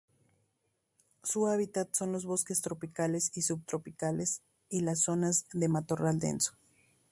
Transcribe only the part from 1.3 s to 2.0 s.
hábitat